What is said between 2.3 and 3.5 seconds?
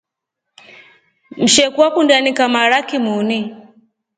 maraki muuni.